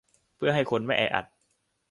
[0.37, 1.25] เพื่อให้คนไม่แออัด